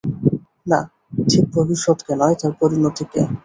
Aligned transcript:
না, 0.67 0.79
ঠিক 1.29 1.45
ভবিষ্যৎকে 1.55 2.13
নয়, 2.15 2.35
তার 2.41 2.53
পরিণতিকে। 2.59 3.21